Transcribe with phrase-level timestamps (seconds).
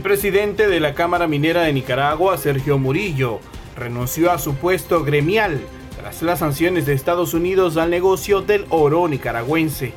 [0.00, 3.38] El presidente de la Cámara Minera de Nicaragua, Sergio Murillo,
[3.76, 5.60] renunció a su puesto gremial
[5.94, 9.92] tras las sanciones de Estados Unidos al negocio del oro nicaragüense.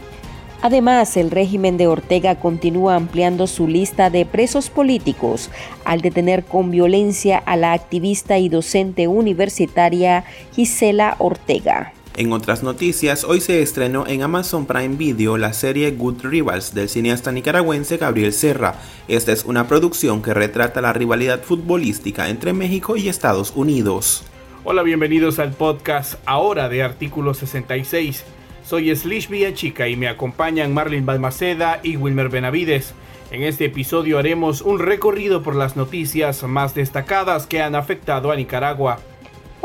[0.61, 5.50] Además, el régimen de Ortega continúa ampliando su lista de presos políticos
[5.86, 11.93] al detener con violencia a la activista y docente universitaria Gisela Ortega.
[12.16, 16.88] En otras noticias, hoy se estrenó en Amazon Prime Video la serie Good Rivals del
[16.88, 18.75] cineasta nicaragüense Gabriel Serra.
[19.07, 24.23] Esta es una producción que retrata la rivalidad futbolística entre México y Estados Unidos.
[24.64, 28.23] Hola, bienvenidos al podcast Ahora de Artículo 66.
[28.64, 32.94] Soy Slish Chica y me acompañan Marlene Balmaceda y Wilmer Benavides.
[33.31, 38.36] En este episodio haremos un recorrido por las noticias más destacadas que han afectado a
[38.36, 39.00] Nicaragua.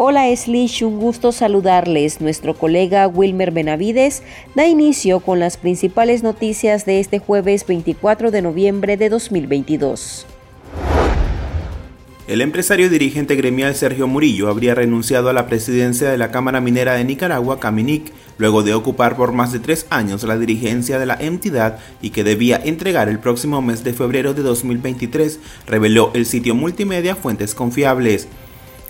[0.00, 2.20] Hola Slish, un gusto saludarles.
[2.20, 4.22] Nuestro colega Wilmer Benavides
[4.54, 10.24] da inicio con las principales noticias de este jueves 24 de noviembre de 2022.
[12.28, 16.92] El empresario dirigente gremial Sergio Murillo habría renunciado a la presidencia de la Cámara Minera
[16.92, 21.16] de Nicaragua, Caminic, luego de ocupar por más de tres años la dirigencia de la
[21.18, 26.55] entidad y que debía entregar el próximo mes de febrero de 2023, reveló el sitio
[26.55, 28.28] multimedia Fuentes Confiables.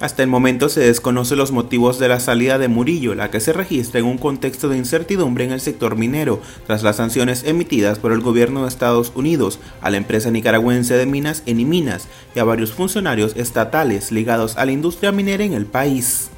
[0.00, 3.52] Hasta el momento se desconoce los motivos de la salida de Murillo, la que se
[3.52, 8.12] registra en un contexto de incertidumbre en el sector minero, tras las sanciones emitidas por
[8.12, 12.72] el gobierno de Estados Unidos a la empresa nicaragüense de minas Eniminas y a varios
[12.72, 16.30] funcionarios estatales ligados a la industria minera en el país.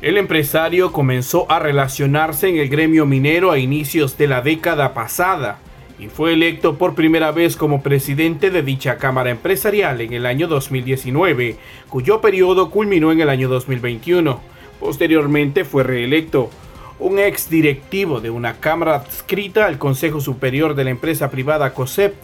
[0.00, 5.58] El empresario comenzó a relacionarse en el gremio minero a inicios de la década pasada
[5.98, 10.48] y fue electo por primera vez como presidente de dicha Cámara Empresarial en el año
[10.48, 11.56] 2019,
[11.88, 14.40] cuyo periodo culminó en el año 2021.
[14.80, 16.50] Posteriormente fue reelecto.
[16.98, 22.14] Un ex directivo de una Cámara adscrita al Consejo Superior de la empresa privada COSEP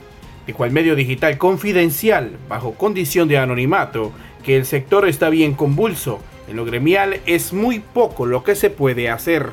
[0.48, 6.20] dijo al medio digital confidencial, bajo condición de anonimato, que el sector está bien convulso.
[6.48, 9.50] En lo gremial es muy poco lo que se puede hacer.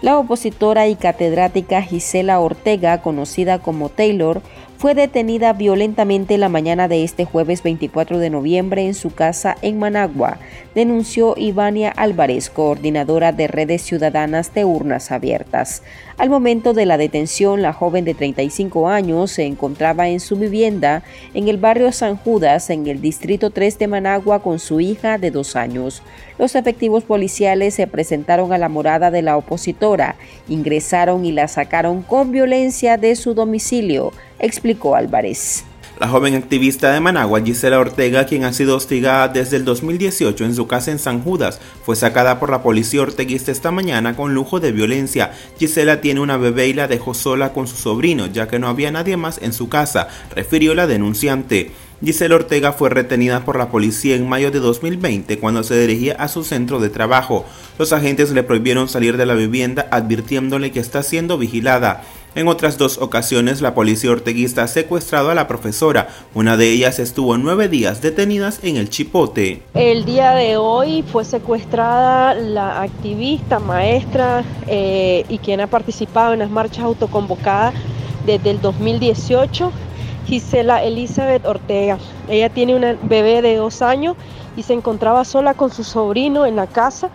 [0.00, 4.42] La opositora y catedrática Gisela Ortega, conocida como Taylor,
[4.78, 9.80] fue detenida violentamente la mañana de este jueves 24 de noviembre en su casa en
[9.80, 10.38] Managua,
[10.72, 15.82] denunció Ivania Álvarez, coordinadora de redes ciudadanas de urnas abiertas.
[16.16, 21.02] Al momento de la detención, la joven de 35 años se encontraba en su vivienda
[21.34, 25.32] en el barrio San Judas, en el distrito 3 de Managua, con su hija de
[25.32, 26.04] dos años.
[26.38, 30.14] Los efectivos policiales se presentaron a la morada de la opositora,
[30.48, 35.64] ingresaron y la sacaron con violencia de su domicilio explicó Álvarez.
[36.00, 40.54] La joven activista de Managua, Gisela Ortega, quien ha sido hostigada desde el 2018 en
[40.54, 44.60] su casa en San Judas, fue sacada por la policía orteguista esta mañana con lujo
[44.60, 45.32] de violencia.
[45.58, 48.92] Gisela tiene una bebé y la dejó sola con su sobrino, ya que no había
[48.92, 50.06] nadie más en su casa,
[50.36, 51.72] refirió la denunciante.
[52.04, 56.28] Gisela Ortega fue retenida por la policía en mayo de 2020 cuando se dirigía a
[56.28, 57.44] su centro de trabajo.
[57.76, 62.04] Los agentes le prohibieron salir de la vivienda advirtiéndole que está siendo vigilada.
[62.38, 66.06] En otras dos ocasiones la policía orteguista ha secuestrado a la profesora.
[66.34, 69.64] Una de ellas estuvo nueve días detenidas en el Chipote.
[69.74, 76.38] El día de hoy fue secuestrada la activista, maestra eh, y quien ha participado en
[76.38, 77.74] las marchas autoconvocadas
[78.24, 79.72] desde el 2018
[80.28, 81.98] Gisela Elizabeth Ortega.
[82.28, 84.14] Ella tiene una bebé de dos años
[84.56, 87.10] y se encontraba sola con su sobrino en la casa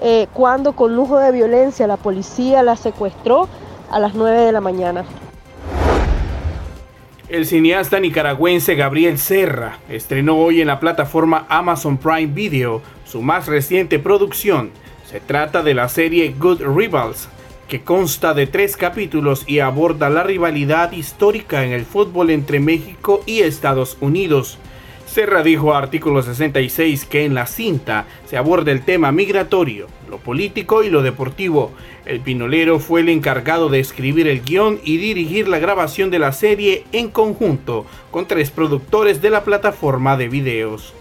[0.00, 3.48] eh, cuando con lujo de violencia la policía la secuestró
[3.90, 5.04] a las 9 de la mañana.
[7.28, 13.46] El cineasta nicaragüense Gabriel Serra estrenó hoy en la plataforma Amazon Prime Video su más
[13.46, 14.70] reciente producción.
[15.08, 17.28] Se trata de la serie Good Rivals,
[17.68, 23.22] que consta de tres capítulos y aborda la rivalidad histórica en el fútbol entre México
[23.26, 24.58] y Estados Unidos.
[25.10, 30.18] Serra dijo a artículo 66 que en la cinta se aborda el tema migratorio, lo
[30.18, 31.72] político y lo deportivo.
[32.06, 36.30] El pinolero fue el encargado de escribir el guion y dirigir la grabación de la
[36.30, 40.94] serie en conjunto con tres productores de la plataforma de videos.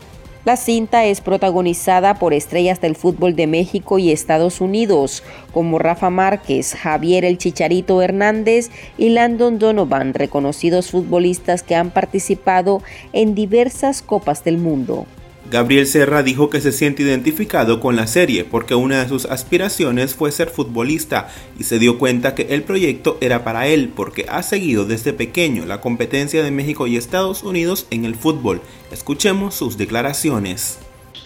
[0.45, 5.21] La cinta es protagonizada por estrellas del fútbol de México y Estados Unidos,
[5.53, 12.81] como Rafa Márquez, Javier El Chicharito Hernández y Landon Donovan, reconocidos futbolistas que han participado
[13.12, 15.06] en diversas Copas del Mundo.
[15.51, 20.13] Gabriel Serra dijo que se siente identificado con la serie porque una de sus aspiraciones
[20.13, 24.43] fue ser futbolista y se dio cuenta que el proyecto era para él porque ha
[24.43, 28.61] seguido desde pequeño la competencia de México y Estados Unidos en el fútbol.
[28.91, 30.77] Escuchemos sus declaraciones.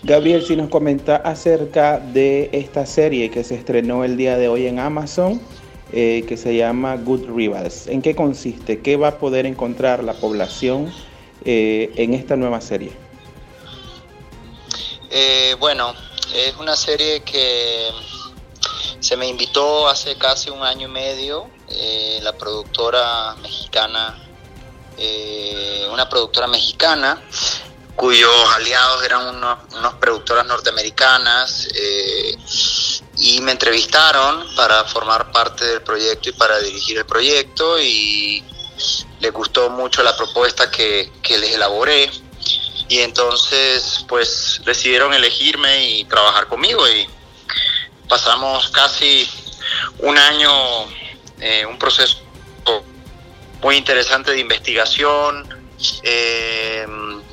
[0.04, 4.68] Gabriel, si nos comenta acerca de esta serie que se estrenó el día de hoy
[4.68, 5.42] en Amazon,
[5.92, 7.88] eh, que se llama Good Rivals.
[7.88, 8.80] ¿En qué consiste?
[8.80, 10.88] ¿Qué va a poder encontrar la población
[11.44, 13.03] eh, en esta nueva serie?
[15.60, 15.94] Bueno,
[16.34, 17.92] es una serie que
[19.00, 21.50] se me invitó hace casi un año y medio
[22.22, 24.24] la productora mexicana
[24.98, 27.20] eh, una productora mexicana
[27.96, 32.38] cuyos aliados eran unas productoras norteamericanas eh,
[33.18, 38.44] y me entrevistaron para formar parte del proyecto y para dirigir el proyecto y
[39.20, 42.10] les gustó mucho la propuesta que, que les elaboré
[42.90, 47.08] y entonces pues decidieron elegirme y trabajar conmigo y
[48.08, 49.30] pasamos casi
[50.00, 50.52] un año,
[51.40, 52.20] eh, un proceso
[53.62, 55.48] muy interesante de investigación,
[56.04, 56.86] eh,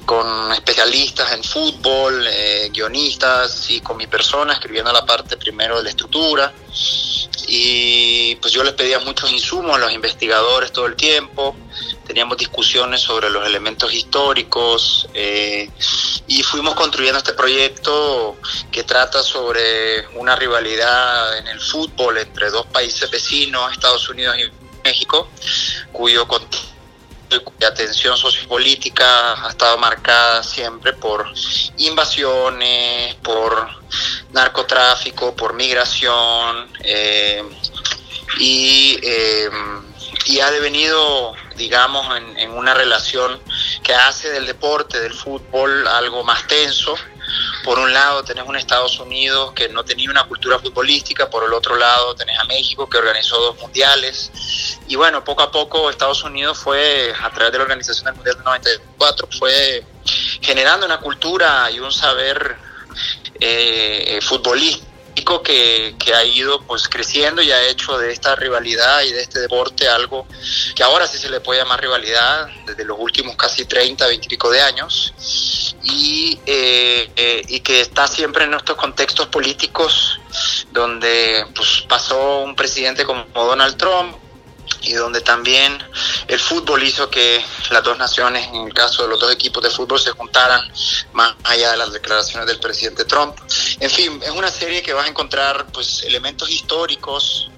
[0.05, 5.85] con especialistas en fútbol, eh, guionistas y con mi persona escribiendo la parte primero de
[5.85, 6.52] la estructura.
[7.47, 11.56] Y pues yo les pedía muchos insumos a los investigadores todo el tiempo,
[12.11, 15.71] teníamos discusiones sobre los elementos históricos eh,
[16.27, 18.37] y fuimos construyendo este proyecto
[18.73, 24.51] que trata sobre una rivalidad en el fútbol entre dos países vecinos, Estados Unidos y
[24.83, 25.29] México,
[25.93, 31.33] cuyo cuya atención sociopolítica ha estado marcada siempre por
[31.77, 33.69] invasiones, por
[34.33, 37.45] narcotráfico, por migración eh,
[38.41, 39.49] y, eh,
[40.27, 43.39] y, ha devenido, digamos, en, una relación
[43.83, 46.97] que hace del deporte, del fútbol, algo más tenso
[47.62, 51.53] por un lado tenés un Estados Unidos que no tenía una cultura futbolística, por el
[51.53, 54.33] otro lado tenés a México que organizó dos mundiales.
[54.89, 58.37] Y bueno, poco a poco Estados Unidos fue, a través de la organización del Mundial
[58.37, 59.85] del 94, fue
[60.41, 62.57] generando una cultura y un saber
[63.39, 64.19] eh,
[65.20, 69.40] futbolístico que, ha ido pues creciendo y ha hecho de esta rivalidad y de este
[69.40, 70.26] deporte algo
[70.75, 74.28] que ahora sí se le puede llamar rivalidad desde los últimos casi 30, 20 y
[74.28, 75.14] pico de años.
[75.82, 80.20] Y, eh, eh, y que está siempre en estos contextos políticos
[80.72, 84.16] donde pues pasó un presidente como Donald Trump
[84.82, 85.82] y donde también
[86.29, 89.71] el fútbol hizo que las dos naciones, en el caso de los dos equipos de
[89.71, 90.61] fútbol, se juntaran
[91.12, 93.37] más allá de las declaraciones del presidente Trump.
[93.79, 97.50] En fin, es una serie que vas a encontrar pues elementos históricos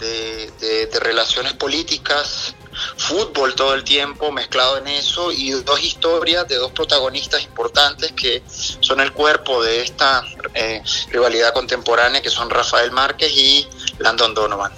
[0.00, 2.54] de, relaciones políticas,
[2.96, 8.42] fútbol todo el tiempo mezclado en eso y dos historias de dos protagonistas importantes que
[8.80, 10.24] son el cuerpo de esta
[10.54, 13.68] eh, rivalidad contemporánea que son Rafael Márquez y
[13.98, 14.72] Landon Donovan.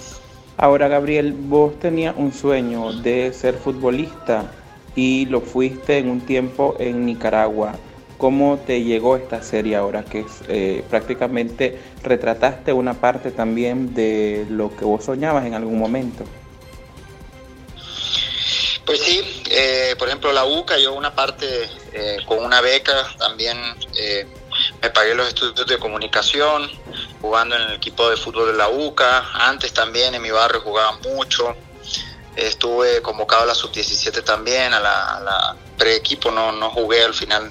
[0.57, 4.51] Ahora, Gabriel, vos tenías un sueño de ser futbolista
[4.95, 7.75] y lo fuiste en un tiempo en Nicaragua.
[8.19, 14.73] ¿Cómo te llegó esta serie ahora que eh, prácticamente retrataste una parte también de lo
[14.75, 16.23] que vos soñabas en algún momento?
[18.85, 21.47] Pues sí, eh, por ejemplo la UCA, yo una parte
[21.93, 23.57] eh, con una beca también
[24.81, 26.69] me pagué los estudios de comunicación,
[27.23, 29.29] jugando en el equipo de fútbol de la UCA.
[29.47, 31.55] Antes también en mi barrio jugaba mucho.
[32.35, 36.31] Estuve convocado a la sub-17 también, a la, pre-equipo.
[36.31, 37.49] No, no jugué al final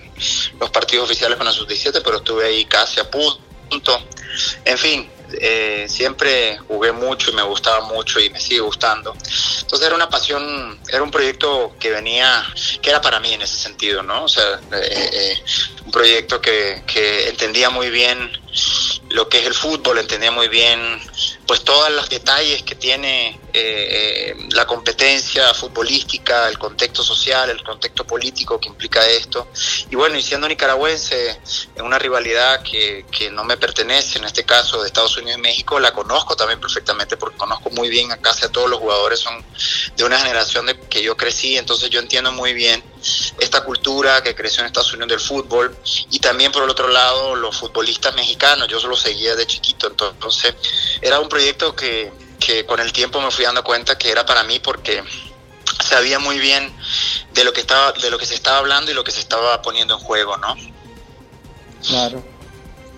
[0.61, 3.99] los partidos oficiales con la sub-17, pero estuve ahí casi a punto.
[4.67, 5.11] En fin,
[5.41, 9.15] eh, siempre jugué mucho y me gustaba mucho y me sigue gustando.
[9.61, 12.45] Entonces era una pasión, era un proyecto que venía,
[12.83, 14.25] que era para mí en ese sentido, ¿no?
[14.25, 15.45] O sea, eh, eh,
[15.87, 18.42] un proyecto que, que entendía muy bien
[19.11, 21.01] lo que es el fútbol, entendía muy bien
[21.47, 28.07] pues todos los detalles que tiene eh, la competencia futbolística, el contexto social, el contexto
[28.07, 29.49] político que implica esto.
[29.91, 31.41] Y bueno, y siendo nicaragüense
[31.75, 35.43] en una rivalidad que, que no me pertenece, en este caso de Estados Unidos y
[35.43, 39.21] México, la conozco también perfectamente porque conozco muy bien a casi a todos los jugadores,
[39.21, 39.45] son
[39.97, 42.83] de una generación de que yo crecí, entonces yo entiendo muy bien
[43.39, 45.77] esta cultura que creció en Estados Unidos del fútbol
[46.11, 50.55] y también por el otro lado los futbolistas mexicanos, yo solo seguía de chiquito, entonces
[51.01, 54.45] era un proyecto que, que con el tiempo me fui dando cuenta que era para
[54.45, 55.03] mí porque
[55.83, 56.73] sabía muy bien
[57.33, 59.61] de lo que estaba de lo que se estaba hablando y lo que se estaba
[59.63, 60.57] poniendo en juego, ¿no?
[61.87, 62.23] Claro.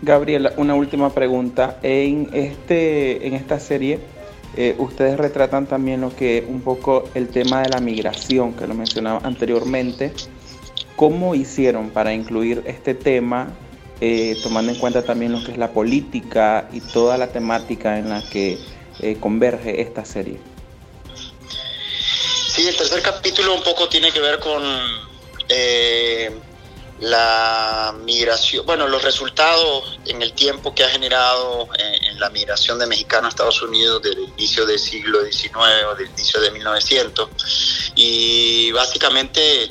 [0.02, 1.78] Gabriela, una última pregunta.
[1.82, 4.00] En este en esta serie
[4.56, 8.75] eh, ustedes retratan también lo que un poco el tema de la migración que lo
[8.75, 10.12] mencionaba anteriormente.
[10.96, 13.49] ¿Cómo hicieron para incluir este tema,
[14.00, 18.11] eh, tomando en cuenta también lo que es la política y toda la temática en
[18.11, 18.58] la que
[19.00, 20.38] eh, converge esta serie?
[22.49, 24.62] Sí, el tercer capítulo un poco tiene que ver con
[27.04, 32.78] la migración, bueno, los resultados en el tiempo que ha generado eh, en, la migración
[32.78, 35.54] de mexicanos a Estados Unidos del inicio del siglo XIX
[35.90, 37.28] o del inicio de 1900.
[37.96, 39.70] Y básicamente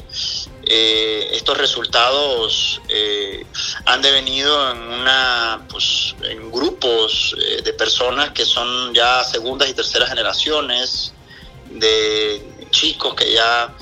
[0.65, 3.43] eh, estos resultados eh,
[3.85, 10.09] han devenido en una pues, en grupos de personas que son ya segundas y terceras
[10.09, 11.13] generaciones
[11.71, 13.73] de chicos que ya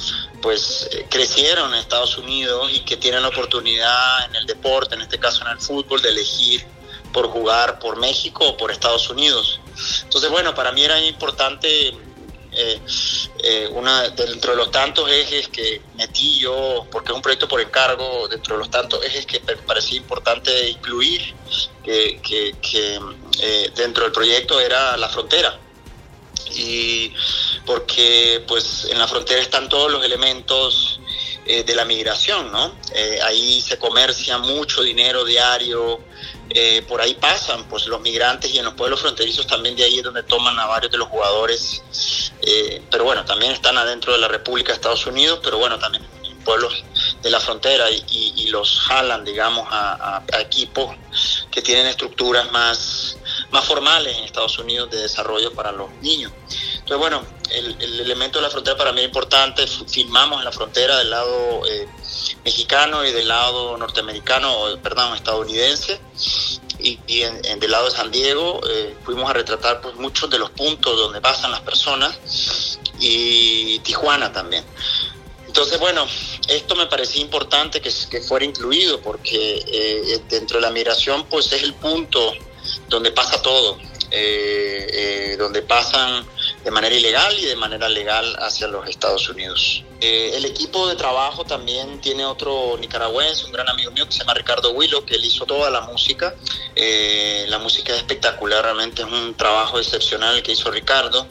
[0.42, 5.02] pues eh, crecieron en Estados Unidos y que tienen la oportunidad en el deporte, en
[5.02, 6.66] este caso en el fútbol, de elegir
[7.14, 9.60] por jugar por México o por Estados Unidos.
[10.04, 11.90] Entonces, bueno, para mí era importante,
[12.54, 12.82] eh,
[13.44, 17.62] eh, una, dentro de los tantos ejes que metí yo, porque es un proyecto por
[17.62, 21.34] encargo, dentro de los tantos ejes que parecía importante incluir,
[21.84, 22.20] que
[23.76, 25.61] dentro del proyecto era la frontera
[26.56, 27.14] y
[27.66, 31.00] porque pues en la frontera están todos los elementos
[31.44, 32.72] eh, de la migración, ¿no?
[32.94, 36.00] Eh, ahí se comercia mucho dinero diario,
[36.50, 39.98] eh, por ahí pasan pues los migrantes y en los pueblos fronterizos también de ahí
[39.98, 41.82] es donde toman a varios de los jugadores,
[42.92, 46.38] pero bueno, también están adentro de la República de Estados Unidos, pero bueno, también en
[46.44, 46.84] pueblos
[47.24, 50.96] de la frontera y, los jalan, digamos, a equipos
[51.50, 53.01] que tienen estructuras más
[53.52, 56.32] más formales en Estados Unidos de desarrollo para los niños.
[56.74, 59.66] Entonces, bueno, el, elemento de la frontera para mí es importante.
[59.68, 61.88] Filmamos en la frontera del lado eh,
[62.44, 66.00] mexicano y del lado norteamericano, perdón, estadounidense.
[66.80, 70.50] Y, en, del lado de San Diego eh, fuimos a retratar pues, muchos de los
[70.50, 74.66] puntos donde pasan las personas y Tijuana también.
[75.46, 76.08] Entonces, bueno,
[76.48, 81.52] esto me parecía importante que, que fuera incluido porque eh, dentro de la migración pues
[81.52, 82.34] es el punto
[82.92, 83.80] donde pasa todo,
[84.12, 86.26] eh, eh, donde pasan
[86.64, 89.84] de manera ilegal y de manera legal hacia los Estados Unidos.
[90.04, 94.20] Eh, el equipo de trabajo también tiene otro nicaragüense, un gran amigo mío que se
[94.20, 96.36] llama Ricardo Willow, que él hizo toda la música.
[96.76, 101.28] Eh, la música es espectacular, realmente es un trabajo excepcional que hizo Ricardo.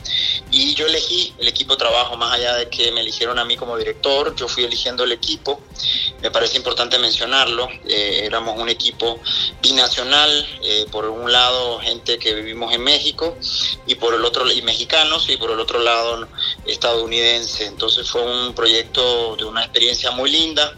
[0.52, 3.56] Y yo elegí el equipo de trabajo, más allá de que me eligieron a mí
[3.56, 5.60] como director, yo fui eligiendo el equipo.
[6.22, 7.68] Me parece importante mencionarlo.
[7.88, 9.18] Eh, éramos un equipo
[9.60, 10.46] binacional,
[10.92, 13.36] por un lado gente que vivimos en México
[13.86, 16.28] y por el otro y mexicanos y por el otro lado
[16.66, 17.66] estadounidense.
[17.66, 20.74] Entonces fue un proyecto de una experiencia muy linda,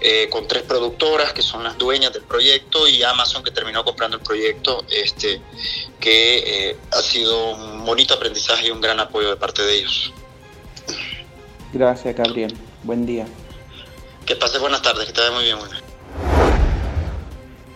[0.00, 4.18] eh, con tres productoras que son las dueñas del proyecto y Amazon que terminó comprando
[4.18, 5.40] el proyecto, este,
[5.98, 10.12] que eh, ha sido un bonito aprendizaje y un gran apoyo de parte de ellos.
[11.72, 12.56] Gracias, Gabriel.
[12.84, 13.26] Buen día.
[14.24, 15.58] Que pase buenas tardes, que te vaya muy bien.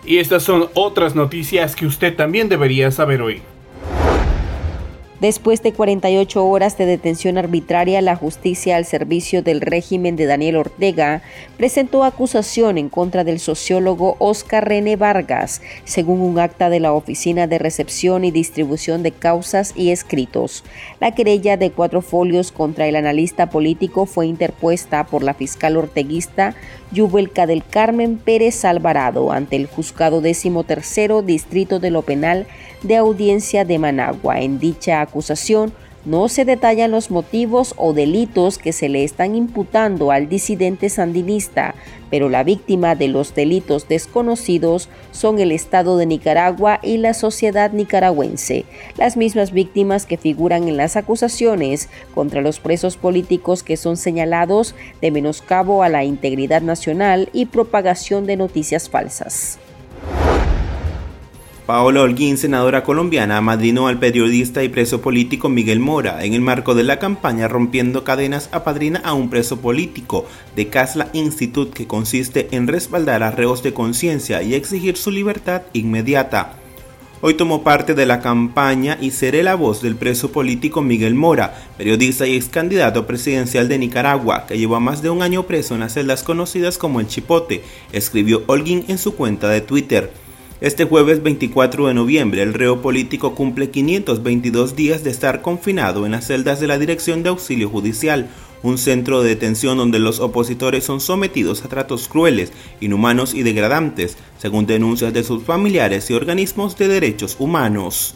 [0.04, 3.42] Y estas son otras noticias que usted también debería saber hoy.
[5.22, 10.56] Después de 48 horas de detención arbitraria, la justicia al servicio del régimen de Daniel
[10.56, 11.22] Ortega
[11.56, 17.46] presentó acusación en contra del sociólogo Oscar René Vargas, según un acta de la Oficina
[17.46, 20.64] de Recepción y Distribución de Causas y Escritos.
[20.98, 26.56] La querella de cuatro folios contra el analista político fue interpuesta por la fiscal orteguista
[26.90, 32.48] Yubelca del Carmen Pérez Alvarado ante el juzgado décimo tercero distrito de lo penal
[32.82, 34.40] de audiencia de Managua.
[34.40, 35.06] En dicha
[36.04, 41.74] no se detallan los motivos o delitos que se le están imputando al disidente sandinista,
[42.10, 47.72] pero la víctima de los delitos desconocidos son el Estado de Nicaragua y la sociedad
[47.72, 48.64] nicaragüense,
[48.96, 54.74] las mismas víctimas que figuran en las acusaciones contra los presos políticos que son señalados
[55.00, 59.58] de menoscabo a la integridad nacional y propagación de noticias falsas.
[61.72, 66.74] Paola Holguín, senadora colombiana, amadrinó al periodista y preso político Miguel Mora en el marco
[66.74, 72.48] de la campaña Rompiendo Cadenas apadrina a un preso político de Casla Institute que consiste
[72.50, 76.58] en respaldar a reos de conciencia y exigir su libertad inmediata.
[77.22, 81.54] Hoy tomó parte de la campaña y seré la voz del preso político Miguel Mora,
[81.78, 85.80] periodista y ex candidato presidencial de Nicaragua, que lleva más de un año preso en
[85.80, 90.12] las celdas conocidas como el Chipote, escribió Holguín en su cuenta de Twitter.
[90.62, 96.12] Este jueves 24 de noviembre, el reo político cumple 522 días de estar confinado en
[96.12, 98.28] las celdas de la Dirección de Auxilio Judicial,
[98.62, 104.16] un centro de detención donde los opositores son sometidos a tratos crueles, inhumanos y degradantes,
[104.38, 108.14] según denuncias de sus familiares y organismos de derechos humanos.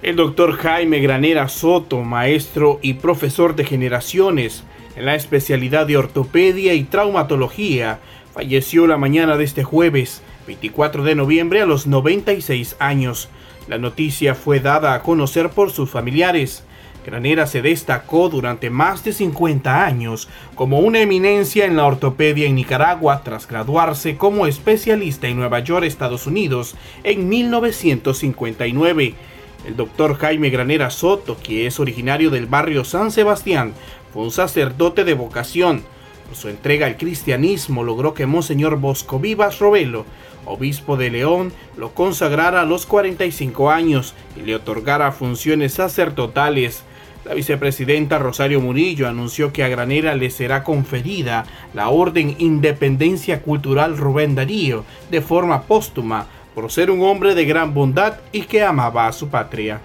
[0.00, 4.64] El doctor Jaime Granera Soto, maestro y profesor de generaciones
[4.96, 8.00] en la especialidad de ortopedia y traumatología,
[8.32, 13.28] falleció la mañana de este jueves 24 de noviembre a los 96 años.
[13.68, 16.64] La noticia fue dada a conocer por sus familiares.
[17.04, 22.54] Granera se destacó durante más de 50 años como una eminencia en la ortopedia en
[22.54, 29.14] Nicaragua tras graduarse como especialista en Nueva York, Estados Unidos, en 1959.
[29.66, 33.74] El doctor Jaime Granera Soto, que es originario del barrio San Sebastián,
[34.14, 35.82] fue un sacerdote de vocación.
[36.26, 40.04] Por su entrega al cristianismo logró que Monseñor Bosco Vivas Robelo,
[40.48, 46.82] obispo de León, lo consagrara a los 45 años y le otorgara funciones sacerdotales.
[47.24, 53.98] La vicepresidenta Rosario Murillo anunció que a Granera le será conferida la Orden Independencia Cultural
[53.98, 59.06] Rubén Darío de forma póstuma por ser un hombre de gran bondad y que amaba
[59.06, 59.80] a su patria.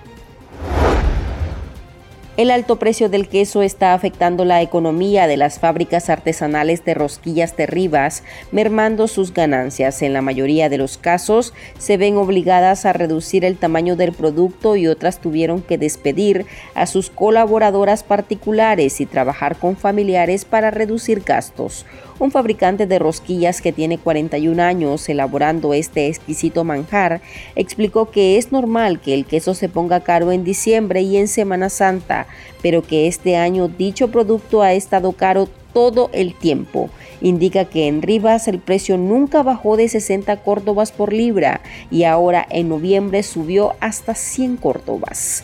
[2.35, 7.53] El alto precio del queso está afectando la economía de las fábricas artesanales de rosquillas
[7.53, 10.01] terribas, mermando sus ganancias.
[10.01, 14.75] En la mayoría de los casos, se ven obligadas a reducir el tamaño del producto
[14.75, 21.19] y otras tuvieron que despedir a sus colaboradoras particulares y trabajar con familiares para reducir
[21.19, 21.85] gastos.
[22.23, 27.19] Un fabricante de rosquillas que tiene 41 años elaborando este exquisito manjar
[27.57, 31.67] explicó que es normal que el queso se ponga caro en diciembre y en Semana
[31.67, 32.27] Santa,
[32.61, 36.89] pero que este año dicho producto ha estado caro todo el tiempo.
[37.19, 41.59] Indica que en Rivas el precio nunca bajó de 60 córdobas por libra
[41.91, 45.43] y ahora en noviembre subió hasta 100 córdobas.